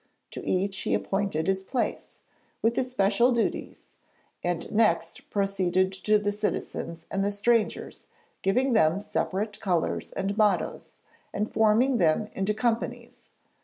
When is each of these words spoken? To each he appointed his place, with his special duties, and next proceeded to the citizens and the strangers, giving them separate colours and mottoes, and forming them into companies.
To 0.31 0.43
each 0.49 0.79
he 0.79 0.95
appointed 0.95 1.45
his 1.45 1.63
place, 1.63 2.17
with 2.63 2.75
his 2.75 2.89
special 2.89 3.31
duties, 3.31 3.89
and 4.43 4.71
next 4.71 5.29
proceeded 5.29 5.93
to 5.93 6.17
the 6.17 6.31
citizens 6.31 7.05
and 7.11 7.23
the 7.23 7.31
strangers, 7.31 8.07
giving 8.41 8.73
them 8.73 8.99
separate 8.99 9.59
colours 9.59 10.09
and 10.13 10.35
mottoes, 10.35 10.97
and 11.31 11.53
forming 11.53 11.97
them 11.99 12.29
into 12.33 12.55
companies. 12.55 13.29